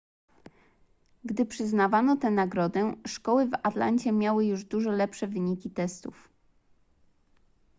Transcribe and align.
gdy 1.23 1.45
przyznawano 1.45 2.17
tę 2.17 2.31
nagrodę 2.31 2.95
szkoły 3.07 3.45
w 3.45 3.51
atlancie 3.63 4.11
miały 4.11 4.45
już 4.45 4.63
dużo 4.63 4.91
lepsze 4.91 5.27
wyniki 5.27 5.69
testów 5.69 6.29